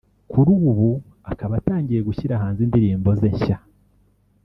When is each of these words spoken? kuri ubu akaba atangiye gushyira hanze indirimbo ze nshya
kuri 0.31 0.49
ubu 0.69 0.89
akaba 1.31 1.53
atangiye 1.59 1.99
gushyira 2.07 2.41
hanze 2.43 2.59
indirimbo 2.63 3.09
ze 3.19 3.27
nshya 3.35 3.57